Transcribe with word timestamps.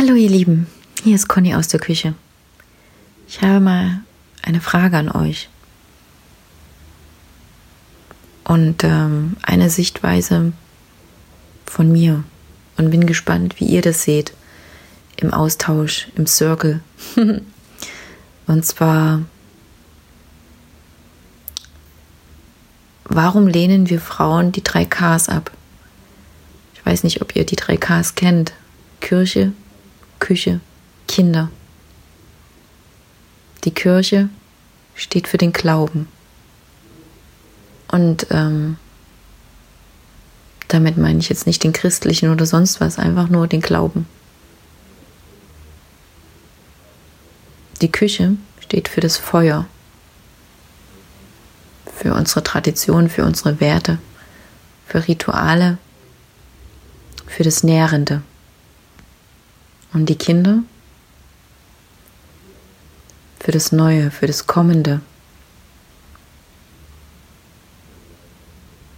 Hallo 0.00 0.14
ihr 0.14 0.30
Lieben, 0.30 0.68
hier 1.02 1.16
ist 1.16 1.26
Conny 1.26 1.56
aus 1.56 1.66
der 1.66 1.80
Küche. 1.80 2.14
Ich 3.26 3.42
habe 3.42 3.58
mal 3.58 4.02
eine 4.42 4.60
Frage 4.60 4.96
an 4.96 5.10
euch. 5.10 5.48
Und 8.44 8.84
ähm, 8.84 9.36
eine 9.42 9.70
Sichtweise 9.70 10.52
von 11.66 11.90
mir. 11.90 12.22
Und 12.76 12.92
bin 12.92 13.08
gespannt, 13.08 13.58
wie 13.58 13.64
ihr 13.64 13.82
das 13.82 14.04
seht. 14.04 14.32
Im 15.16 15.34
Austausch, 15.34 16.06
im 16.14 16.28
Circle. 16.28 16.80
Und 18.46 18.64
zwar, 18.64 19.22
warum 23.02 23.48
lehnen 23.48 23.90
wir 23.90 24.00
Frauen 24.00 24.52
die 24.52 24.62
drei 24.62 24.84
Ks 24.84 25.28
ab? 25.28 25.50
Ich 26.74 26.86
weiß 26.86 27.02
nicht, 27.02 27.20
ob 27.20 27.34
ihr 27.34 27.44
die 27.44 27.56
drei 27.56 27.76
Ks 27.76 28.14
kennt. 28.14 28.52
Kirche, 29.00 29.52
Küche, 30.28 30.60
Kinder. 31.06 31.50
Die 33.64 33.70
Kirche 33.70 34.28
steht 34.94 35.26
für 35.26 35.38
den 35.38 35.54
Glauben. 35.54 36.06
Und 37.90 38.26
ähm, 38.28 38.76
damit 40.68 40.98
meine 40.98 41.20
ich 41.20 41.30
jetzt 41.30 41.46
nicht 41.46 41.64
den 41.64 41.72
christlichen 41.72 42.28
oder 42.30 42.44
sonst 42.44 42.78
was, 42.78 42.98
einfach 42.98 43.30
nur 43.30 43.46
den 43.46 43.62
Glauben. 43.62 44.06
Die 47.80 47.90
Küche 47.90 48.36
steht 48.60 48.88
für 48.88 49.00
das 49.00 49.16
Feuer, 49.16 49.64
für 51.96 52.12
unsere 52.12 52.42
Tradition, 52.42 53.08
für 53.08 53.24
unsere 53.24 53.60
Werte, 53.60 53.96
für 54.86 55.08
Rituale, 55.08 55.78
für 57.26 57.44
das 57.44 57.62
Nährende. 57.62 58.20
Und 59.92 60.08
die 60.08 60.16
Kinder 60.16 60.62
für 63.40 63.52
das 63.52 63.72
Neue, 63.72 64.10
für 64.10 64.26
das 64.26 64.46
Kommende, 64.46 65.00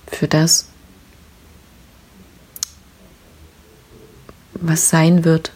für 0.07 0.27
das, 0.27 0.67
was 4.55 4.89
sein 4.89 5.25
wird, 5.25 5.53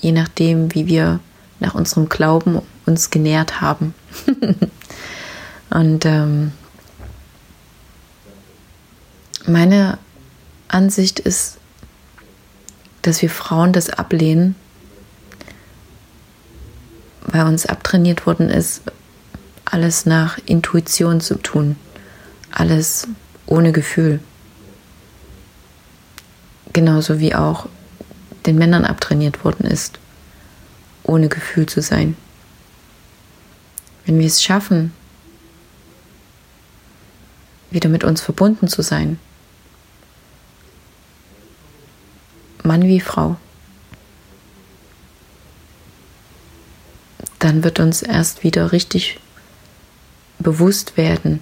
je 0.00 0.12
nachdem, 0.12 0.74
wie 0.74 0.86
wir 0.86 1.20
nach 1.60 1.74
unserem 1.74 2.08
Glauben 2.08 2.62
uns 2.86 3.10
genährt 3.10 3.60
haben. 3.60 3.94
Und 5.70 6.06
ähm, 6.06 6.52
meine 9.46 9.98
Ansicht 10.68 11.18
ist, 11.18 11.58
dass 13.02 13.22
wir 13.22 13.30
Frauen 13.30 13.72
das 13.72 13.90
ablehnen, 13.90 14.54
weil 17.36 17.46
uns 17.46 17.66
abtrainiert 17.66 18.26
worden 18.26 18.48
ist, 18.48 18.82
alles 19.64 20.06
nach 20.06 20.38
Intuition 20.46 21.20
zu 21.20 21.34
tun, 21.34 21.76
alles 22.50 23.08
ohne 23.46 23.72
Gefühl. 23.72 24.20
Genauso 26.72 27.18
wie 27.18 27.34
auch 27.34 27.68
den 28.46 28.56
Männern 28.56 28.84
abtrainiert 28.84 29.44
worden 29.44 29.66
ist, 29.66 29.98
ohne 31.02 31.28
Gefühl 31.28 31.66
zu 31.66 31.82
sein. 31.82 32.16
Wenn 34.04 34.18
wir 34.18 34.26
es 34.26 34.42
schaffen, 34.42 34.92
wieder 37.70 37.88
mit 37.88 38.04
uns 38.04 38.20
verbunden 38.20 38.68
zu 38.68 38.82
sein, 38.82 39.18
Mann 42.62 42.84
wie 42.84 43.00
Frau, 43.00 43.36
dann 47.46 47.62
wird 47.62 47.78
uns 47.78 48.02
erst 48.02 48.42
wieder 48.42 48.72
richtig 48.72 49.20
bewusst 50.40 50.96
werden, 50.96 51.38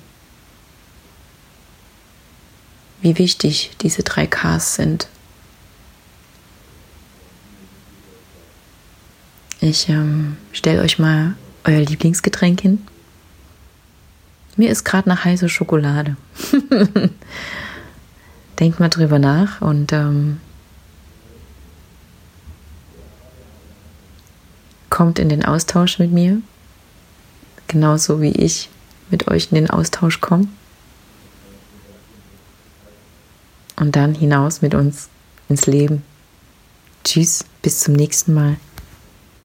wie 3.01 3.17
wichtig 3.17 3.71
diese 3.81 4.03
drei 4.03 4.27
Ks 4.27 4.75
sind. 4.75 5.09
Ich 9.63 9.89
ähm, 9.89 10.37
stelle 10.53 10.83
euch 10.83 10.99
mal 10.99 11.37
euer 11.65 11.81
Lieblingsgetränk 11.81 12.61
hin. 12.61 12.87
Mir 14.57 14.69
ist 14.69 14.85
gerade 14.85 15.09
nach 15.09 15.25
heißer 15.25 15.49
Schokolade. 15.49 16.19
Denkt 18.61 18.79
mal 18.79 18.91
drüber 18.91 19.19
nach 19.19 19.63
und 19.63 19.91
ähm, 19.95 20.39
kommt 24.95 25.19
in 25.19 25.29
den 25.29 25.45
Austausch 25.45 25.99
mit 25.99 26.13
mir, 26.13 26.41
genauso 27.67 28.21
wie 28.23 28.31
ich 28.31 28.71
mit 29.11 29.27
euch 29.27 29.49
in 29.51 29.57
den 29.57 29.69
Austausch 29.69 30.21
komme. 30.21 30.47
Und 33.75 33.97
dann 33.97 34.15
hinaus 34.15 34.63
mit 34.63 34.73
uns 34.73 35.09
ins 35.49 35.67
Leben. 35.67 36.05
Tschüss, 37.03 37.45
bis 37.61 37.81
zum 37.81 37.95
nächsten 37.95 38.35
Mal. 38.35 38.57